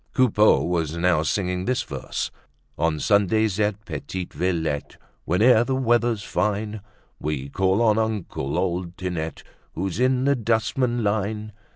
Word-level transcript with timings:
Coupeau 0.15 0.63
was 0.63 0.97
now 0.97 1.21
singing 1.21 1.65
this 1.65 1.83
verse: 1.83 2.31
"On 2.75 2.99
Sundays 2.99 3.59
at 3.59 3.85
Petite 3.85 4.33
Villette, 4.33 4.97
Whene'er 5.27 5.63
the 5.63 5.75
weather's 5.75 6.23
fine, 6.23 6.81
We 7.19 7.49
call 7.49 7.83
on 7.83 7.99
uncle, 7.99 8.57
old 8.57 8.97
Tinette, 8.97 9.43
Who's 9.73 9.99
in 9.99 10.25
the 10.25 10.35
dustman 10.35 11.03
line. 11.03 11.51